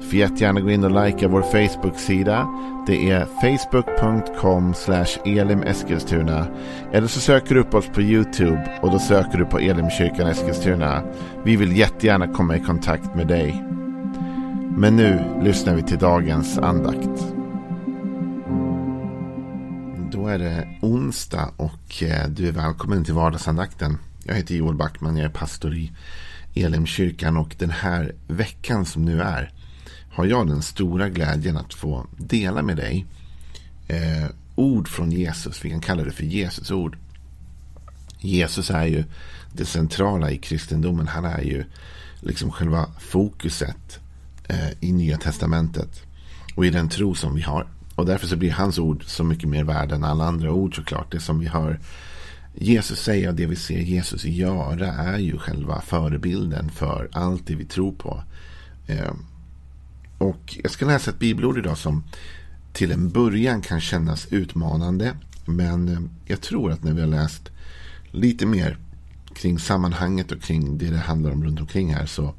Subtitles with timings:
[0.00, 2.48] Du får jättegärna gå in och likea vår Facebook-sida.
[2.86, 4.74] Det är facebook.com
[5.24, 6.46] elimeskilstuna.
[6.92, 11.02] Eller så söker du upp oss på YouTube och då söker du på Elimkyrkan Eskilstuna.
[11.44, 13.64] Vi vill jättegärna komma i kontakt med dig.
[14.76, 17.34] Men nu lyssnar vi till dagens andakt.
[20.12, 23.98] Då är det onsdag och eh, du är välkommen till vardagsandakten.
[24.24, 25.92] Jag heter Joel Backman, jag är pastor i
[26.54, 29.52] Elimkyrkan och den här veckan som nu är
[30.18, 33.06] har jag den stora glädjen att få dela med dig
[33.88, 35.64] eh, ord från Jesus.
[35.64, 36.96] Vi kan kalla det för Jesus ord.
[38.20, 39.04] Jesus är ju
[39.52, 41.06] det centrala i kristendomen.
[41.06, 41.64] Han är ju
[42.20, 43.98] liksom själva fokuset
[44.48, 46.02] eh, i Nya Testamentet.
[46.54, 47.66] Och i den tro som vi har.
[47.94, 51.12] Och därför så blir hans ord så mycket mer värda än alla andra ord såklart.
[51.12, 51.80] Det som vi hör
[52.54, 57.54] Jesus säga och det vi ser Jesus göra är ju själva förebilden för allt det
[57.54, 58.22] vi tror på.
[58.86, 59.12] Eh,
[60.18, 62.04] och jag ska läsa ett bibelord idag som
[62.72, 65.16] till en början kan kännas utmanande.
[65.44, 67.50] Men eh, jag tror att när vi har läst
[68.10, 68.78] lite mer
[69.34, 72.34] kring sammanhanget och kring det det handlar om runt omkring här så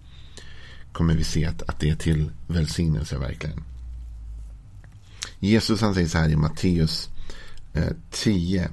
[0.92, 3.64] kommer vi se att, att det är till välsignelse verkligen.
[5.40, 7.10] Jesus han säger så här i Matteus
[7.74, 8.70] eh, 10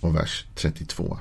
[0.00, 1.18] och vers 32.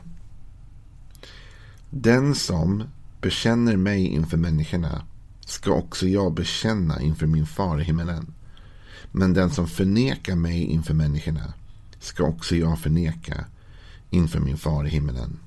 [1.89, 2.83] Den som
[3.21, 5.03] bekänner mig inför människorna
[5.45, 8.33] ska också jag bekänna inför min far i himmelen.
[9.11, 11.53] Men den som förnekar mig inför människorna
[11.99, 13.45] ska också jag förneka
[14.09, 15.39] inför min far i himmelen.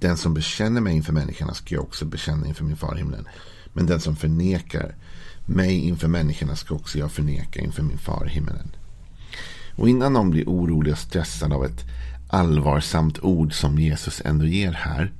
[0.00, 3.28] Den som bekänner mig inför människorna ska jag också bekänna inför min far i himlen.
[3.72, 4.94] Men den som förnekar
[5.46, 8.70] mig inför människorna ska också jag förneka inför min far i himmelen.
[9.76, 11.84] Och innan någon blir orolig och stressad av ett
[12.28, 15.12] allvarsamt ord som Jesus ändå ger här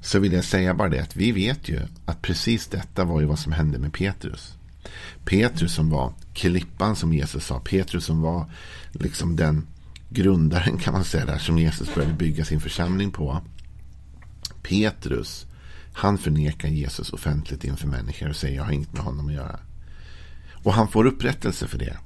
[0.00, 3.26] så vill jag säga bara det att vi vet ju att precis detta var ju
[3.26, 4.54] vad som hände med Petrus.
[5.24, 7.60] Petrus som var klippan som Jesus sa.
[7.60, 8.50] Petrus som var
[8.92, 9.66] liksom den
[10.08, 13.40] grundaren kan man säga där som Jesus började bygga sin församling på.
[14.62, 15.46] Petrus,
[15.92, 19.58] han förnekar Jesus offentligt inför människor och säger jag har inget med honom att göra.
[20.62, 21.96] Och han får upprättelse för det.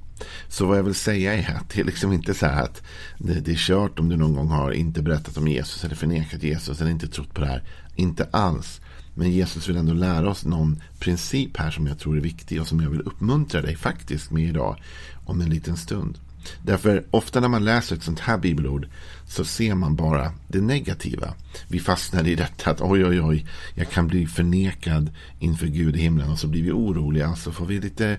[0.47, 2.81] Så vad jag vill säga är att det är liksom inte så här att
[3.17, 6.43] det, det är kört om du någon gång har inte berättat om Jesus eller förnekat
[6.43, 7.63] Jesus eller inte trott på det här.
[7.95, 8.81] Inte alls.
[9.13, 12.67] Men Jesus vill ändå lära oss någon princip här som jag tror är viktig och
[12.67, 14.81] som jag vill uppmuntra dig faktiskt med idag
[15.25, 16.17] om en liten stund.
[16.63, 18.87] Därför ofta när man läser ett sånt här bibelord
[19.27, 21.33] så ser man bara det negativa.
[21.67, 25.99] Vi fastnar i detta att oj oj oj, jag kan bli förnekad inför Gud i
[25.99, 27.35] himlen och så blir vi oroliga.
[27.35, 28.17] Så får vi lite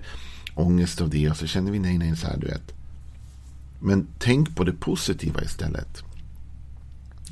[0.59, 2.73] ångest av det och så känner vi nej nej så här du vet.
[3.79, 6.03] Men tänk på det positiva istället.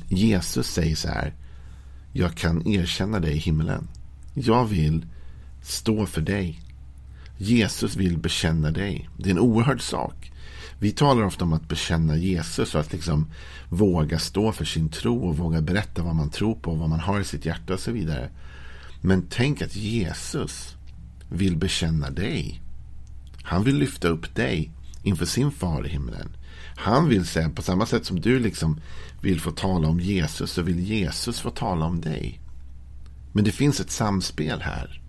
[0.08, 1.34] Jesus säger så här.
[2.12, 3.88] Jag kan erkänna dig i himlen.
[4.34, 5.06] Jag vill
[5.62, 6.60] stå för dig.
[7.38, 9.08] Jesus vill bekänna dig.
[9.16, 10.32] Det är en oerhörd sak.
[10.78, 13.30] Vi talar ofta om att bekänna Jesus och att liksom
[13.68, 17.00] våga stå för sin tro och våga berätta vad man tror på, och vad man
[17.00, 18.30] har i sitt hjärta och så vidare.
[19.00, 20.76] Men tänk att Jesus
[21.28, 22.62] vill bekänna dig.
[23.46, 24.70] Han vill lyfta upp dig
[25.02, 26.36] inför sin far i himlen.
[26.76, 28.80] Han vill säga på samma sätt som du liksom
[29.20, 32.40] vill få tala om Jesus så vill Jesus få tala om dig.
[33.32, 35.00] Men det finns ett samspel här.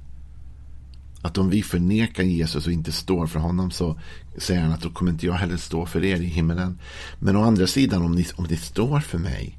[1.22, 4.00] Att om vi förnekar Jesus och inte står för honom så
[4.38, 6.80] säger han att då kommer inte jag heller stå för er i himmelen.
[7.20, 9.58] Men å andra sidan om ni, om ni står för mig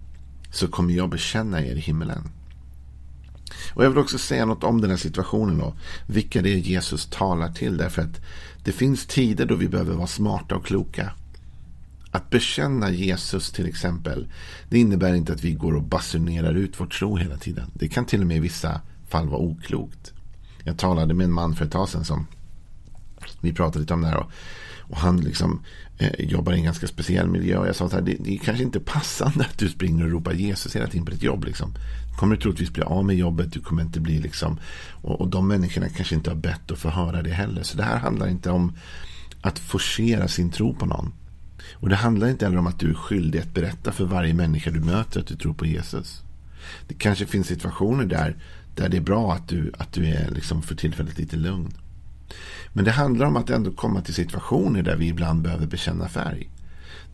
[0.50, 2.28] så kommer jag bekänna er i himmelen.
[3.74, 5.74] Och jag vill också säga något om den här situationen då.
[6.06, 7.76] Vilka det är Jesus talar till.
[7.76, 8.20] Därför att
[8.64, 11.12] det finns tider då vi behöver vara smarta och kloka.
[12.10, 14.28] Att bekänna Jesus till exempel.
[14.68, 17.70] Det innebär inte att vi går och basunerar ut vår tro hela tiden.
[17.74, 20.12] Det kan till och med i vissa fall vara oklokt.
[20.64, 22.26] Jag talade med en man för ett tag sedan som
[23.40, 24.26] vi pratade lite om det här.
[24.88, 25.62] Och, han liksom
[25.98, 27.58] eh, jobbar i en ganska speciell miljö.
[27.58, 30.10] Och jag sa så här, det, det är kanske inte passande att du springer och
[30.10, 31.44] ropar Jesus hela tiden på ditt jobb.
[31.44, 31.74] Liksom.
[32.10, 33.52] Du kommer troligtvis bli av med jobbet.
[33.52, 34.60] Du kommer inte bli liksom.
[35.02, 37.62] Och, och de människorna kanske inte har bett att få höra det heller.
[37.62, 38.72] Så det här handlar inte om
[39.40, 41.12] att forcera sin tro på någon.
[41.72, 44.70] Och det handlar inte heller om att du är skyldig att berätta för varje människa
[44.70, 46.22] du möter att du tror på Jesus.
[46.88, 48.36] Det kanske finns situationer där,
[48.74, 51.72] där det är bra att du, att du är liksom för tillfället lite lugn.
[52.72, 56.50] Men det handlar om att ändå komma till situationer där vi ibland behöver bekänna färg.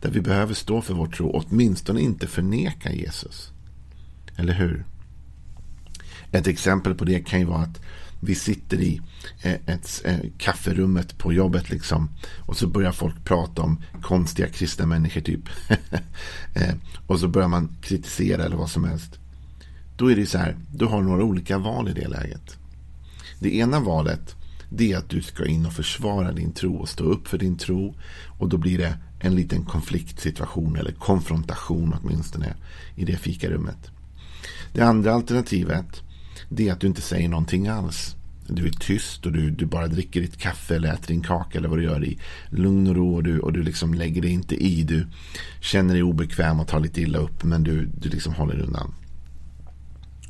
[0.01, 3.51] Där vi behöver stå för vår tro, åtminstone inte förneka Jesus.
[4.35, 4.85] Eller hur?
[6.31, 7.81] Ett exempel på det kan ju vara att
[8.19, 9.01] vi sitter i
[9.41, 12.09] eh, ett, eh, kafferummet på jobbet liksom.
[12.45, 15.49] Och så börjar folk prata om konstiga kristna människor typ.
[16.57, 16.75] Eh,
[17.07, 19.19] och så börjar man kritisera eller vad som helst.
[19.97, 22.57] Då är det så här, du har några olika val i det läget.
[23.39, 24.35] Det ena valet
[24.77, 27.57] det är att du ska in och försvara din tro och stå upp för din
[27.57, 27.95] tro.
[28.39, 32.55] Och då blir det en liten konfliktsituation eller konfrontation åtminstone
[32.95, 33.91] i det fikarummet.
[34.73, 36.01] Det andra alternativet
[36.49, 38.15] det är att du inte säger någonting alls.
[38.47, 41.69] Du är tyst och du, du bara dricker ditt kaffe eller äter din kaka eller
[41.69, 42.19] vad du gör i
[42.49, 44.83] lugn och ro och du, och du liksom lägger dig inte i.
[44.83, 45.07] Du
[45.61, 48.93] känner dig obekväm och tar lite illa upp men du, du liksom håller undan.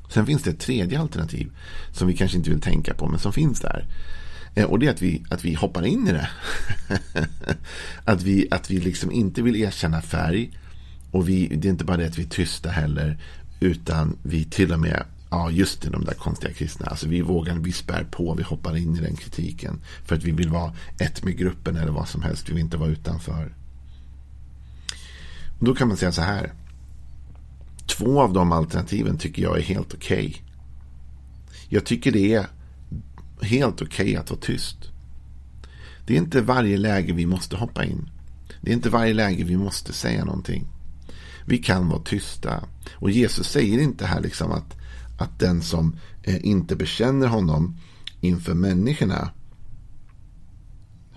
[0.10, 1.52] Sen finns det ett tredje alternativ
[1.92, 3.86] som vi kanske inte vill tänka på men som finns där.
[4.56, 6.30] Eh, och det är att vi, att vi hoppar in i det.
[8.06, 10.52] att vi, att vi liksom inte vill erkänna färg.
[11.12, 13.18] Och vi, det är inte bara det att vi är tysta heller.
[13.60, 16.86] Utan vi till och med, ja just det, de där konstiga kristna.
[16.86, 19.82] Alltså vi vågar, vi spär på, vi hoppar in i den kritiken.
[20.06, 22.50] För att vi vill vara ett med gruppen eller vad som helst.
[22.50, 23.54] Vi vill inte vara utanför.
[25.60, 26.54] Och då kan man säga så här.
[27.88, 30.28] Två av de alternativen tycker jag är helt okej.
[30.28, 30.42] Okay.
[31.70, 32.48] Jag tycker det är
[33.42, 34.78] helt okej okay att vara tyst.
[36.06, 38.10] Det är inte varje läge vi måste hoppa in.
[38.62, 40.68] Det är inte varje läge vi måste säga någonting.
[41.46, 42.64] Vi kan vara tysta.
[42.94, 44.78] Och Jesus säger inte här liksom att,
[45.20, 47.78] att den som eh, inte bekänner honom
[48.22, 49.32] inför människorna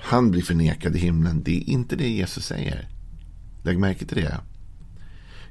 [0.01, 1.43] han blir förnekad i himlen.
[1.43, 2.89] Det är inte det Jesus säger.
[3.63, 4.41] Lägg märke till det.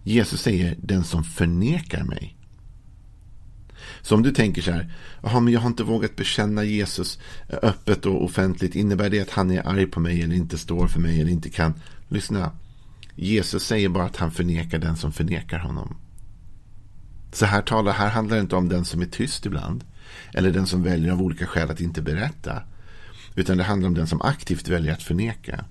[0.03, 2.36] Jesus säger den som förnekar mig.
[4.01, 7.19] Så om du tänker så här, Jaha, men jag har inte vågat bekänna Jesus
[7.49, 8.75] eh, öppet och offentligt.
[8.75, 11.49] Innebär det att han är arg på mig eller inte står för mig eller inte
[11.49, 11.73] kan?
[12.07, 12.51] Lyssna.
[13.15, 15.97] Jesus säger bara att han förnekar den som förnekar honom.
[17.31, 19.83] Så här, talar, här handlar det inte om den som är tyst ibland.
[20.33, 22.61] Eller den som väljer av olika skäl att inte berätta.
[23.35, 25.65] Utan det handlar om den som aktivt väljer att förneka.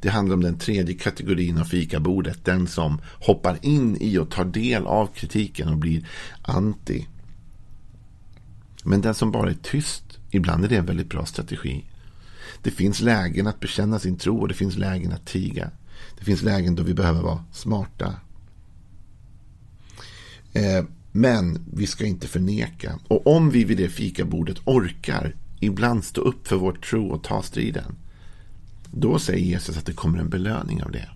[0.00, 2.44] Det handlar om den tredje kategorin av fikabordet.
[2.44, 6.08] Den som hoppar in i och tar del av kritiken och blir
[6.42, 7.06] anti.
[8.82, 11.84] Men den som bara är tyst, ibland är det en väldigt bra strategi.
[12.62, 15.70] Det finns lägen att bekänna sin tro och det finns lägen att tiga.
[16.18, 18.14] Det finns lägen då vi behöver vara smarta.
[20.52, 22.98] Eh, men vi ska inte förneka.
[23.08, 27.42] Och om vi vid det fikabordet orkar ibland stå upp för vår tro och ta
[27.42, 27.96] striden.
[28.90, 31.08] Då säger Jesus att det kommer en belöning av det.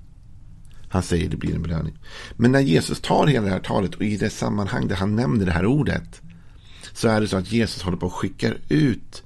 [0.89, 1.99] Han säger att det blir en belöning.
[2.37, 5.47] Men när Jesus tar hela det här talet och i det sammanhang där han nämner
[5.47, 6.23] det här ordet
[6.97, 9.23] så är det så att Jesus håller på att skicka ut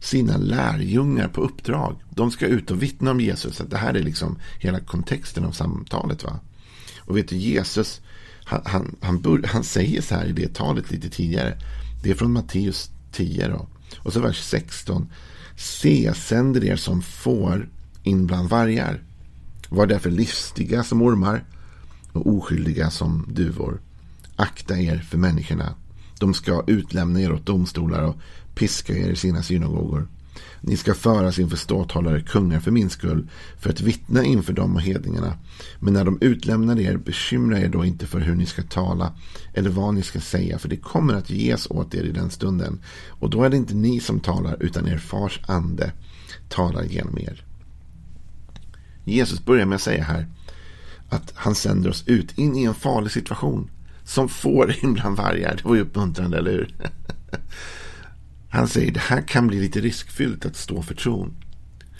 [0.00, 1.96] sina lärjungar på uppdrag.
[2.10, 3.62] De ska ut och vittna om Jesus.
[3.68, 6.24] det här är liksom hela kontexten av samtalet.
[6.24, 6.40] va.
[6.98, 8.00] Och vet du, Jesus,
[8.44, 11.58] han, han, han, bör, han säger så här i det talet lite tidigare.
[12.02, 13.66] Det är från Matteus 10 då.
[13.98, 15.08] Och så vers 16.
[15.56, 17.68] Se, sänder er som får
[18.02, 19.02] in bland vargar.
[19.68, 21.44] Var därför listiga som ormar
[22.12, 23.80] och oskyldiga som duvor.
[24.36, 25.74] Akta er för människorna.
[26.18, 28.16] De ska utlämna er åt domstolar och
[28.54, 30.08] piska er i sina synagogor.
[30.60, 33.28] Ni ska föras inför ståthållare kungar för min skull,
[33.58, 35.34] för att vittna inför dem och hedningarna.
[35.78, 39.12] Men när de utlämnar er, bekymra er då inte för hur ni ska tala
[39.54, 42.80] eller vad ni ska säga, för det kommer att ges åt er i den stunden.
[43.08, 45.92] Och då är det inte ni som talar, utan er fars ande
[46.48, 47.44] talar genom er.
[49.04, 50.26] Jesus börjar med att säga här
[51.08, 53.70] att han sänder oss ut in i en farlig situation
[54.06, 55.54] som får in bland vargar.
[55.56, 56.74] Det var ju uppmuntrande, eller hur?
[58.48, 61.34] Han säger det här kan bli lite riskfyllt att stå för tron.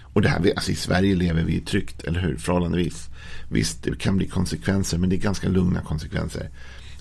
[0.02, 2.36] Och det här, alltså i Sverige lever vi tryggt, eller hur?
[2.36, 3.08] Förhållandevis.
[3.48, 6.50] Visst, det kan bli konsekvenser, men det är ganska lugna konsekvenser.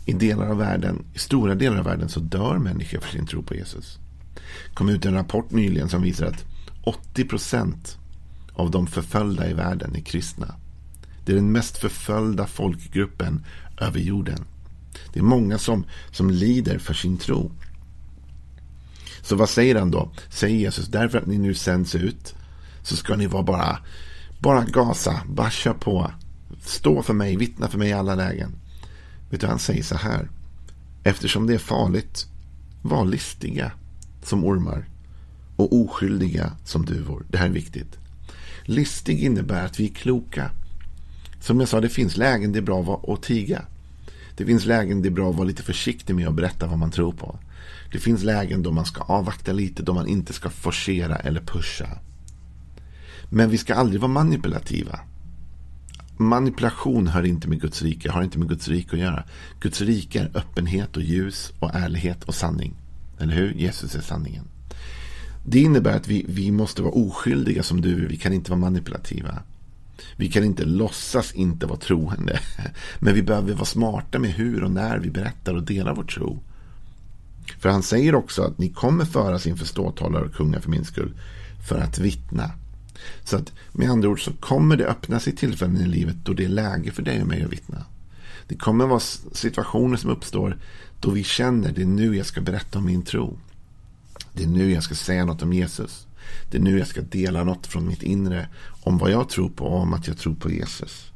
[0.06, 3.44] I delar av världen, i stora delar av världen så dör människor för sin tro
[3.44, 4.00] på Jesus.
[4.70, 6.46] Det kom ut en rapport nyligen som visar att
[6.84, 7.98] 80 procent
[8.54, 10.56] av de förföljda i världen är kristna.
[11.26, 13.46] Det är den mest förföljda folkgruppen
[13.78, 14.46] över jorden.
[15.14, 17.52] Det är många som, som lider för sin tro.
[19.22, 20.12] Så vad säger han då?
[20.30, 22.36] Säger Jesus, därför att ni nu sänds ut
[22.84, 23.80] så ska ni vara bara,
[24.40, 26.12] bara gasa, bara kör på.
[26.62, 28.52] Stå för mig, vittna för mig i alla lägen.
[29.30, 30.30] Vet du, han säger så här.
[31.04, 32.28] Eftersom det är farligt,
[32.82, 33.72] var listiga
[34.24, 34.86] som ormar
[35.56, 37.26] och oskyldiga som duvor.
[37.30, 37.98] Det här är viktigt.
[38.64, 40.52] Listig innebär att vi är kloka.
[41.40, 43.66] Som jag sa, det finns lägen det är bra att tiga.
[44.36, 46.92] Det finns lägen det är bra att vara lite försiktig med att berätta vad man
[46.92, 47.40] tror på.
[47.92, 52.00] Det finns lägen då man ska avvakta lite, då man inte ska forcera eller pusha.
[53.30, 55.00] Men vi ska aldrig vara manipulativa.
[56.18, 59.24] Manipulation hör inte med Guds rike, har inte med Guds rike att göra.
[59.60, 62.74] Guds rike är öppenhet och ljus och ärlighet och sanning.
[63.20, 63.54] Eller hur?
[63.54, 64.44] Jesus är sanningen.
[65.46, 68.08] Det innebär att vi, vi måste vara oskyldiga som du.
[68.08, 69.44] Vi kan inte vara manipulativa.
[70.16, 72.40] Vi kan inte låtsas inte vara troende.
[73.00, 76.40] Men vi behöver vara smarta med hur och när vi berättar och delar vår tro.
[77.60, 81.14] För han säger också att ni kommer föras inför ståthållare och kungar för min skull.
[81.70, 82.52] För att vittna.
[83.24, 86.46] Så att med andra ord så kommer det öppna sig tillfällen i livet då det
[86.46, 87.86] är läge för dig och mig att vittna.
[88.48, 89.00] Det kommer vara
[89.32, 90.58] situationer som uppstår
[91.00, 93.38] då vi känner det är nu jag ska berätta om min tro.
[94.34, 96.05] Det är nu jag ska säga något om Jesus.
[96.52, 98.48] Det är nu jag ska dela något från mitt inre
[98.82, 101.12] om vad jag tror på och om att jag tror på Jesus.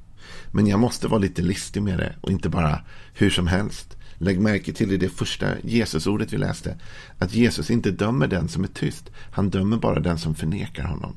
[0.52, 2.82] Men jag måste vara lite listig med det och inte bara
[3.14, 3.98] hur som helst.
[4.18, 6.80] Lägg märke till i det första Jesusordet vi läste
[7.18, 9.10] att Jesus inte dömer den som är tyst.
[9.32, 11.16] Han dömer bara den som förnekar honom.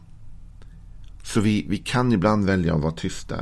[1.22, 3.36] Så vi, vi kan ibland välja att vara tysta.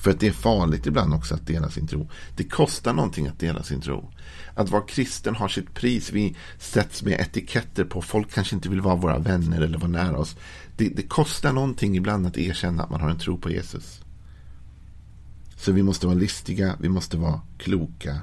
[0.00, 2.08] För att det är farligt ibland också att dela sin tro.
[2.36, 4.10] Det kostar någonting att dela sin tro.
[4.54, 6.12] Att vara kristen har sitt pris.
[6.12, 8.02] Vi sätts med etiketter på.
[8.02, 10.36] Folk kanske inte vill vara våra vänner eller vara nära oss.
[10.76, 14.00] Det, det kostar någonting ibland att erkänna att man har en tro på Jesus.
[15.56, 18.18] Så vi måste vara listiga, vi måste vara kloka.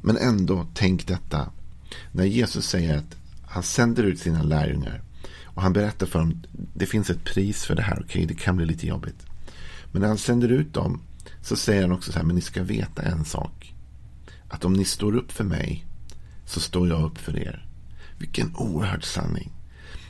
[0.00, 1.52] Men ändå, tänk detta.
[2.12, 3.16] När Jesus säger att
[3.46, 5.02] han sänder ut sina lärjungar
[5.56, 6.42] och han berättar för dem,
[6.74, 9.26] det finns ett pris för det här, okej, okay, det kan bli lite jobbigt.
[9.92, 11.00] Men när han sänder ut dem
[11.42, 13.74] så säger han också så här, men ni ska veta en sak.
[14.48, 15.86] Att om ni står upp för mig
[16.46, 17.66] så står jag upp för er.
[18.18, 19.52] Vilken oerhörd sanning.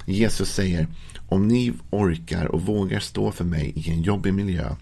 [0.07, 0.89] Jesus säger,
[1.29, 4.77] om ni orkar och vågar stå för mig i en jobbig miljö,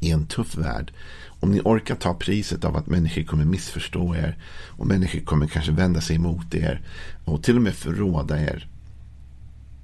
[0.00, 0.92] i en tuff värld,
[1.40, 4.38] om ni orkar ta priset av att människor kommer missförstå er
[4.68, 6.82] och människor kommer kanske vända sig emot er
[7.24, 8.71] och till och med förråda er.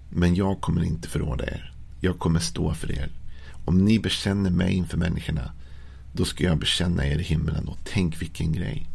[0.08, 1.72] Men jag kommer inte förråda er.
[2.00, 3.10] Jag kommer stå för er.
[3.64, 5.52] Om ni bekänner mig inför människorna,
[6.12, 7.68] då ska jag bekänna er i himlen.
[7.68, 8.86] Och tänk vilken grej.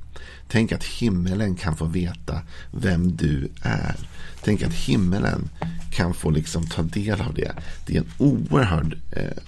[0.48, 2.42] Tänk att himmelen kan få veta
[2.72, 3.96] vem du är.
[4.44, 5.50] Tänk att himmelen
[5.92, 7.52] kan få liksom ta del av det.
[7.86, 9.44] Det är en oerhörd eh,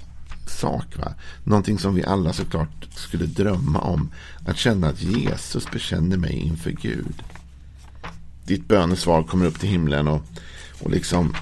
[0.47, 0.97] sak.
[0.97, 1.13] Va?
[1.43, 4.11] Någonting som vi alla såklart skulle drömma om.
[4.45, 7.23] Att känna att Jesus bekänner mig inför Gud.
[8.45, 10.21] Ditt bönesvar kommer upp till himlen och,
[10.79, 11.35] och liksom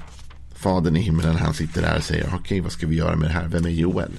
[0.64, 3.30] Fadern i himlen han sitter där och säger okej okay, vad ska vi göra med
[3.30, 3.48] det här?
[3.48, 4.12] Vem är Joel?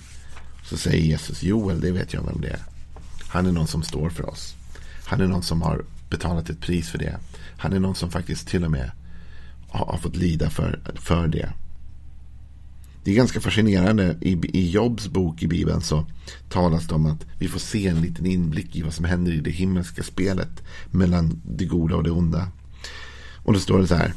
[0.65, 2.61] Så säger Jesus Joel, det vet jag vem det är.
[3.29, 4.55] Han är någon som står för oss.
[5.05, 7.19] Han är någon som har betalat ett pris för det.
[7.59, 8.91] Han är någon som faktiskt till och med
[9.69, 11.53] har, fått lida för, för det.
[13.05, 14.17] Det är ganska fascinerande.
[14.21, 16.07] I, I Jobs bok i Bibeln så
[16.49, 19.41] talas det om att vi får se en liten inblick i vad som händer i
[19.41, 22.49] det himmelska spelet mellan det goda och det onda.
[23.45, 24.13] Och då står det så här.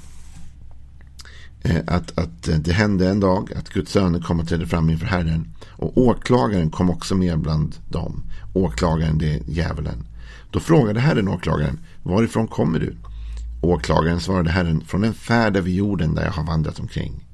[1.63, 4.89] Eh, att, att eh, det hände en dag att Guds söner kom och trädde fram
[4.89, 5.47] inför Herren.
[5.69, 8.23] Och åklagaren kom också med bland dem.
[8.53, 10.07] Åklagaren, det är djävulen.
[10.51, 12.95] Då frågade Herren åklagaren, varifrån kommer du?
[13.61, 17.25] Åklagaren svarade Herren, från en färd över jorden där jag har vandrat omkring.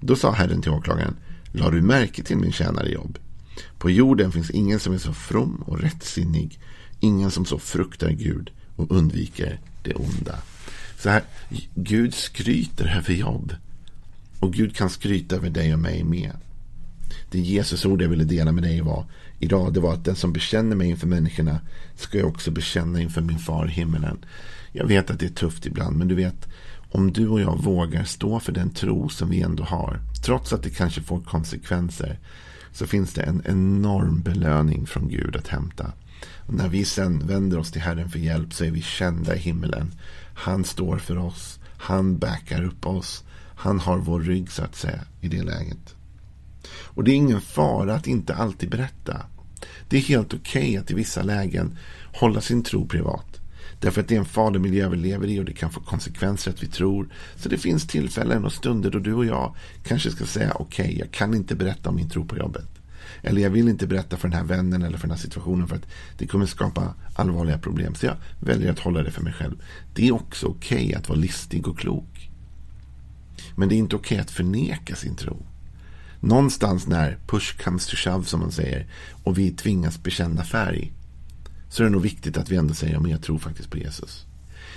[0.00, 1.16] Då sa Herren till åklagaren,
[1.52, 3.18] la du märke till min tjänare jobb?
[3.78, 6.58] På jorden finns ingen som är så from och rättsinnig,
[7.00, 10.38] ingen som så fruktar Gud och undviker det onda.
[10.98, 11.22] Så här,
[11.74, 13.54] Gud skryter över jobb.
[14.40, 16.32] Och Gud kan skryta över dig och mig med.
[17.30, 19.04] Det Jesus ord jag ville dela med dig var
[19.38, 21.60] idag, det var att den som bekänner mig inför människorna
[21.96, 24.18] ska jag också bekänna inför min far i himmelen.
[24.72, 26.48] Jag vet att det är tufft ibland, men du vet,
[26.90, 30.62] om du och jag vågar stå för den tro som vi ändå har, trots att
[30.62, 32.18] det kanske får konsekvenser,
[32.72, 35.92] så finns det en enorm belöning från Gud att hämta.
[36.48, 39.38] Och när vi sen vänder oss till Herren för hjälp så är vi kända i
[39.38, 39.92] himmelen.
[40.38, 41.58] Han står för oss.
[41.78, 43.24] Han backar upp oss.
[43.56, 45.94] Han har vår rygg så att säga i det läget.
[46.70, 49.22] Och det är ingen fara att inte alltid berätta.
[49.88, 51.78] Det är helt okej okay att i vissa lägen
[52.14, 53.40] hålla sin tro privat.
[53.80, 56.50] Därför att det är en farlig miljö vi lever i och det kan få konsekvenser
[56.50, 57.08] att vi tror.
[57.36, 59.54] Så det finns tillfällen och stunder då du och jag
[59.84, 62.77] kanske ska säga okej, okay, jag kan inte berätta om min tro på jobbet.
[63.22, 65.76] Eller jag vill inte berätta för den här vännen eller för den här situationen för
[65.76, 65.86] att
[66.18, 67.94] det kommer skapa allvarliga problem.
[67.94, 69.62] Så jag väljer att hålla det för mig själv.
[69.94, 72.30] Det är också okej okay att vara listig och klok.
[73.56, 75.46] Men det är inte okej okay att förneka sin tro.
[76.20, 78.86] Någonstans när push comes to shove som man säger
[79.24, 80.92] och vi tvingas bekänna färg
[81.70, 84.26] så är det nog viktigt att vi ändå säger att jag tror faktiskt på Jesus.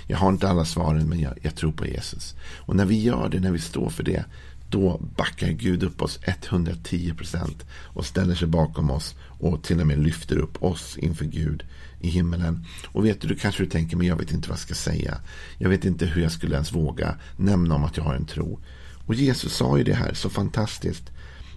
[0.06, 2.34] Jag har inte alla svaren men jag, jag tror på Jesus.
[2.58, 4.24] Och när vi gör det, när vi står för det,
[4.72, 9.86] då backar Gud upp oss 110 procent och ställer sig bakom oss och till och
[9.86, 11.64] med lyfter upp oss inför Gud
[12.00, 12.64] i himmelen.
[12.86, 15.18] Och vet du, du kanske du tänker, men jag vet inte vad jag ska säga.
[15.58, 18.60] Jag vet inte hur jag skulle ens våga nämna om att jag har en tro.
[19.06, 21.10] Och Jesus sa ju det här så fantastiskt.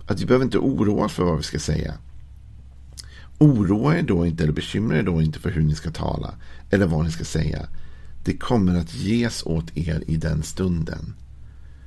[0.07, 1.93] Att vi behöver inte oroa oss för vad vi ska säga.
[3.37, 6.33] Oroa er då inte eller bekymra er då inte för hur ni ska tala
[6.69, 7.67] eller vad ni ska säga.
[8.23, 11.15] Det kommer att ges åt er i den stunden.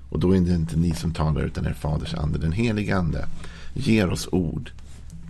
[0.09, 2.39] Och då är det inte ni som talar utan er faders ande.
[2.39, 3.29] Den helige ande
[3.75, 4.71] ger oss ord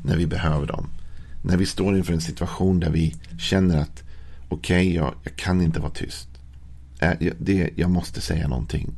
[0.04, 0.86] när vi behöver dem.
[1.42, 4.02] När vi står inför en situation där vi känner att
[4.48, 6.28] okej, okay, jag, jag, kan inte vara tyst.
[6.98, 8.90] Jag, det, jag måste säga någonting.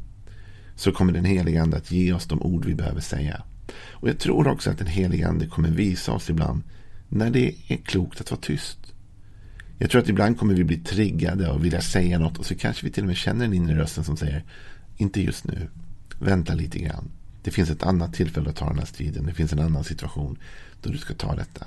[0.77, 3.43] Så kommer den helige ande att ge oss de ord vi behöver säga.
[3.91, 6.63] Och jag tror också att den helige ande kommer visa oss ibland
[7.09, 8.79] när det är klokt att vara tyst.
[9.79, 12.87] Jag tror att ibland kommer vi bli triggade och vilja säga något och så kanske
[12.87, 14.45] vi till och med känner den inre rösten som säger
[14.97, 15.69] inte just nu,
[16.19, 17.11] vänta lite grann.
[17.43, 19.27] Det finns ett annat tillfälle att ta den här striden.
[19.27, 20.39] Det finns en annan situation
[20.83, 21.67] då du ska ta detta.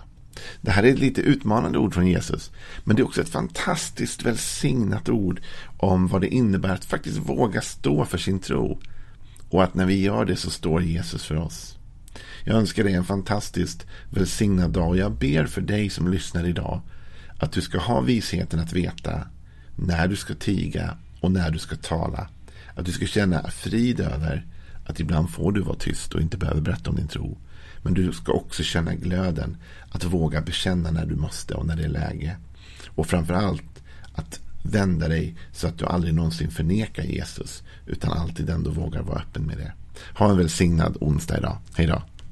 [0.62, 2.52] Det här är ett lite utmanande ord från Jesus.
[2.84, 5.42] Men det är också ett fantastiskt välsignat ord
[5.78, 8.80] om vad det innebär att faktiskt våga stå för sin tro.
[9.50, 11.78] Och att när vi gör det så står Jesus för oss.
[12.46, 16.82] Jag önskar dig en fantastiskt välsignad dag och jag ber för dig som lyssnar idag
[17.38, 19.28] att du ska ha visheten att veta
[19.76, 22.30] när du ska tiga och när du ska tala.
[22.76, 24.46] Att du ska känna frid över
[24.86, 27.38] att ibland får du vara tyst och inte behöver berätta om din tro.
[27.82, 29.58] Men du ska också känna glöden
[29.92, 32.38] att våga bekänna när du måste och när det är läge.
[32.88, 38.72] Och framförallt att vända dig så att du aldrig någonsin förnekar Jesus utan alltid ändå
[38.72, 39.74] vågar vara öppen med det.
[40.18, 41.58] Ha en välsignad onsdag idag.
[41.76, 42.04] Hej då.